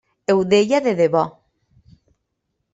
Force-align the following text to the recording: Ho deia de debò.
Ho 0.33 0.39
deia 0.53 0.79
de 0.87 0.95
debò. 1.01 1.23